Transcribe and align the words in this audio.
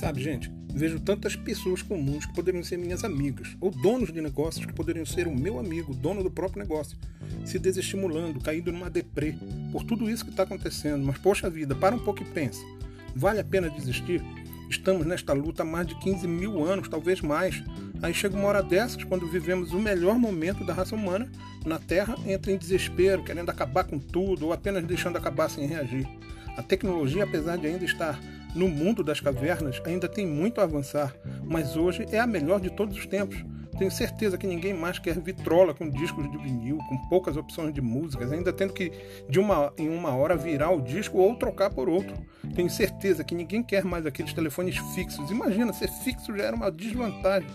Sabe, 0.00 0.22
gente, 0.22 0.50
vejo 0.72 0.98
tantas 0.98 1.36
pessoas 1.36 1.82
comuns 1.82 2.24
que 2.24 2.32
poderiam 2.32 2.64
ser 2.64 2.78
minhas 2.78 3.04
amigas, 3.04 3.54
ou 3.60 3.70
donos 3.70 4.10
de 4.10 4.22
negócios 4.22 4.64
que 4.64 4.72
poderiam 4.72 5.04
ser 5.04 5.28
o 5.28 5.36
meu 5.36 5.58
amigo, 5.58 5.92
dono 5.92 6.22
do 6.22 6.30
próprio 6.30 6.62
negócio, 6.62 6.96
se 7.44 7.58
desestimulando, 7.58 8.40
caindo 8.40 8.72
numa 8.72 8.88
deprê, 8.88 9.34
por 9.70 9.84
tudo 9.84 10.08
isso 10.08 10.24
que 10.24 10.30
está 10.30 10.44
acontecendo. 10.44 11.04
Mas, 11.04 11.18
poxa 11.18 11.50
vida, 11.50 11.74
para 11.74 11.94
um 11.94 11.98
pouco 11.98 12.22
e 12.22 12.24
pensa. 12.24 12.62
Vale 13.14 13.40
a 13.40 13.44
pena 13.44 13.68
desistir? 13.68 14.22
Estamos 14.70 15.06
nesta 15.06 15.34
luta 15.34 15.64
há 15.64 15.66
mais 15.66 15.86
de 15.86 15.94
15 15.96 16.26
mil 16.26 16.64
anos, 16.64 16.88
talvez 16.88 17.20
mais. 17.20 17.62
Aí 18.00 18.14
chega 18.14 18.34
uma 18.34 18.48
hora 18.48 18.62
dessas, 18.62 19.04
quando 19.04 19.30
vivemos 19.30 19.74
o 19.74 19.78
melhor 19.78 20.18
momento 20.18 20.64
da 20.64 20.72
raça 20.72 20.94
humana 20.94 21.30
na 21.66 21.78
Terra, 21.78 22.16
entra 22.26 22.50
em 22.50 22.56
desespero, 22.56 23.22
querendo 23.22 23.50
acabar 23.50 23.84
com 23.84 23.98
tudo, 23.98 24.46
ou 24.46 24.52
apenas 24.54 24.82
deixando 24.82 25.18
acabar 25.18 25.50
sem 25.50 25.66
reagir. 25.66 26.08
A 26.56 26.62
tecnologia, 26.62 27.24
apesar 27.24 27.58
de 27.58 27.66
ainda 27.66 27.84
estar 27.84 28.18
no 28.54 28.68
mundo 28.68 29.02
das 29.02 29.20
cavernas 29.20 29.80
ainda 29.84 30.08
tem 30.08 30.26
muito 30.26 30.60
a 30.60 30.64
avançar, 30.64 31.14
mas 31.44 31.76
hoje 31.76 32.06
é 32.10 32.18
a 32.18 32.26
melhor 32.26 32.60
de 32.60 32.70
todos 32.70 32.96
os 32.96 33.06
tempos. 33.06 33.44
Tenho 33.78 33.90
certeza 33.90 34.36
que 34.36 34.46
ninguém 34.46 34.74
mais 34.74 34.98
quer 34.98 35.18
vitrola 35.18 35.72
com 35.72 35.88
discos 35.88 36.30
de 36.30 36.36
vinil, 36.36 36.78
com 36.88 36.98
poucas 37.08 37.36
opções 37.36 37.72
de 37.72 37.80
músicas, 37.80 38.30
ainda 38.30 38.52
tendo 38.52 38.74
que 38.74 38.92
de 39.28 39.38
uma 39.38 39.72
em 39.78 39.88
uma 39.88 40.14
hora 40.14 40.36
virar 40.36 40.70
o 40.70 40.82
disco 40.82 41.18
ou 41.18 41.34
trocar 41.34 41.70
por 41.70 41.88
outro. 41.88 42.14
Tenho 42.54 42.68
certeza 42.68 43.24
que 43.24 43.34
ninguém 43.34 43.62
quer 43.62 43.84
mais 43.84 44.04
aqueles 44.04 44.34
telefones 44.34 44.76
fixos. 44.94 45.30
Imagina, 45.30 45.72
ser 45.72 45.88
fixo 45.88 46.36
já 46.36 46.44
era 46.44 46.56
uma 46.56 46.70
desvantagem 46.70 47.48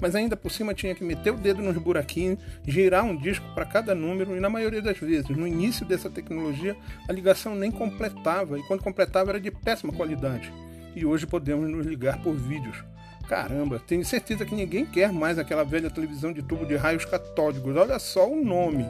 mas 0.00 0.14
ainda 0.14 0.36
por 0.36 0.50
cima 0.50 0.74
tinha 0.74 0.94
que 0.94 1.04
meter 1.04 1.32
o 1.32 1.36
dedo 1.36 1.62
nos 1.62 1.76
buraquinhos, 1.76 2.38
girar 2.66 3.04
um 3.04 3.16
disco 3.16 3.46
para 3.54 3.64
cada 3.64 3.94
número 3.94 4.36
e 4.36 4.40
na 4.40 4.50
maioria 4.50 4.82
das 4.82 4.98
vezes, 4.98 5.28
no 5.28 5.46
início 5.46 5.86
dessa 5.86 6.10
tecnologia, 6.10 6.76
a 7.08 7.12
ligação 7.12 7.54
nem 7.54 7.70
completava 7.70 8.58
e 8.58 8.62
quando 8.64 8.82
completava 8.82 9.30
era 9.30 9.40
de 9.40 9.50
péssima 9.50 9.92
qualidade. 9.92 10.52
E 10.94 11.04
hoje 11.04 11.26
podemos 11.26 11.68
nos 11.68 11.86
ligar 11.86 12.22
por 12.22 12.34
vídeos. 12.34 12.82
Caramba, 13.28 13.80
tenho 13.80 14.04
certeza 14.04 14.46
que 14.46 14.54
ninguém 14.54 14.86
quer 14.86 15.12
mais 15.12 15.38
aquela 15.38 15.64
velha 15.64 15.90
televisão 15.90 16.32
de 16.32 16.42
tubo 16.42 16.64
de 16.64 16.76
raios 16.76 17.04
catódicos. 17.04 17.76
Olha 17.76 17.98
só 17.98 18.30
o 18.30 18.42
nome. 18.42 18.86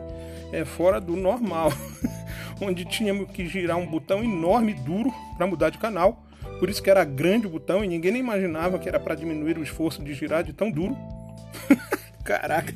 É 0.53 0.65
fora 0.65 1.01
do 1.01 1.17
normal. 1.17 1.73
Onde 2.61 2.85
tínhamos 2.85 3.31
que 3.31 3.47
girar 3.47 3.77
um 3.77 3.87
botão 3.87 4.23
enorme 4.23 4.75
duro 4.75 5.13
para 5.37 5.47
mudar 5.47 5.71
de 5.71 5.79
canal 5.79 6.26
por 6.59 6.69
isso 6.71 6.83
que 6.83 6.91
era 6.91 7.05
grande 7.05 7.47
o 7.47 7.51
botão 7.51 7.85
e 7.85 7.89
ninguém 7.89 8.13
nem 8.13 8.21
imaginava 8.21 8.79
que 8.79 8.89
era 8.89 8.99
para 8.99 9.15
diminuir 9.15 9.59
o 9.59 9.63
esforço 9.63 10.03
de 10.03 10.15
girar 10.15 10.43
de 10.43 10.53
tão 10.53 10.71
duro. 10.71 10.97
Caraca. 12.25 12.75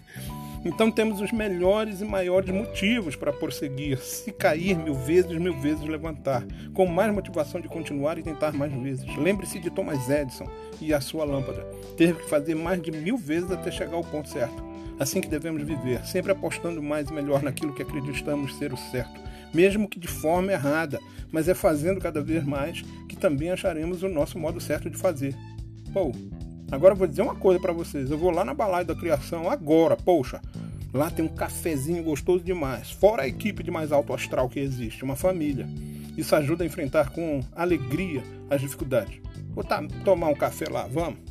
Então 0.62 0.90
temos 0.90 1.22
os 1.22 1.32
melhores 1.32 2.02
e 2.02 2.04
maiores 2.04 2.50
motivos 2.50 3.16
para 3.16 3.32
prosseguir, 3.32 3.98
se 3.98 4.30
cair 4.30 4.76
mil 4.76 4.94
vezes, 4.94 5.38
mil 5.38 5.58
vezes 5.58 5.82
levantar, 5.86 6.44
com 6.74 6.84
mais 6.84 7.12
motivação 7.14 7.62
de 7.62 7.68
continuar 7.68 8.18
e 8.18 8.22
tentar 8.22 8.52
mais 8.52 8.70
vezes. 8.72 9.16
Lembre-se 9.16 9.58
de 9.58 9.70
Thomas 9.70 10.10
Edison 10.10 10.46
e 10.78 10.92
a 10.92 11.00
sua 11.00 11.24
lâmpada. 11.24 11.62
Teve 11.96 12.22
que 12.22 12.28
fazer 12.28 12.54
mais 12.54 12.80
de 12.82 12.90
mil 12.90 13.16
vezes 13.16 13.50
até 13.50 13.70
chegar 13.70 13.94
ao 13.94 14.04
ponto 14.04 14.28
certo. 14.28 14.62
Assim 14.98 15.22
que 15.22 15.28
devemos 15.28 15.62
viver, 15.62 16.04
sempre 16.04 16.30
apostando 16.30 16.82
mais 16.82 17.08
e 17.08 17.12
melhor 17.14 17.42
naquilo 17.42 17.72
que 17.72 17.80
acreditamos 17.80 18.54
ser 18.56 18.70
o 18.70 18.76
certo, 18.76 19.18
mesmo 19.54 19.88
que 19.88 19.98
de 19.98 20.08
forma 20.08 20.52
errada, 20.52 21.00
mas 21.32 21.48
é 21.48 21.54
fazendo 21.54 21.98
cada 22.00 22.20
vez 22.20 22.44
mais 22.44 22.84
também 23.20 23.50
acharemos 23.50 24.02
o 24.02 24.08
nosso 24.08 24.38
modo 24.38 24.60
certo 24.60 24.90
de 24.90 24.96
fazer. 24.96 25.36
Pô, 25.92 26.12
agora 26.72 26.94
eu 26.94 26.98
vou 26.98 27.06
dizer 27.06 27.22
uma 27.22 27.34
coisa 27.34 27.60
para 27.60 27.72
vocês. 27.72 28.10
Eu 28.10 28.18
vou 28.18 28.30
lá 28.30 28.44
na 28.44 28.54
balada 28.54 28.94
da 28.94 29.00
criação 29.00 29.48
agora, 29.48 29.96
poxa. 29.96 30.40
Lá 30.92 31.08
tem 31.08 31.24
um 31.24 31.28
cafezinho 31.28 32.02
gostoso 32.02 32.42
demais, 32.42 32.90
fora 32.90 33.22
a 33.22 33.28
equipe 33.28 33.62
de 33.62 33.70
mais 33.70 33.92
alto 33.92 34.12
astral 34.12 34.48
que 34.48 34.58
existe, 34.58 35.04
uma 35.04 35.14
família. 35.14 35.68
Isso 36.16 36.34
ajuda 36.34 36.64
a 36.64 36.66
enfrentar 36.66 37.10
com 37.10 37.40
alegria 37.54 38.24
as 38.50 38.60
dificuldades. 38.60 39.20
Vou 39.50 39.62
tá, 39.62 39.84
tomar 40.04 40.28
um 40.28 40.34
café 40.34 40.68
lá, 40.68 40.88
vamos? 40.88 41.29